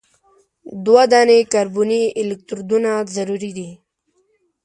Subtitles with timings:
[0.85, 3.69] دوه دانې کاربني الکترودونه ضروري دي.